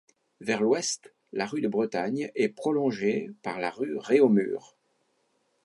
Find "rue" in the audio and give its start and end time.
1.45-1.61, 3.69-3.99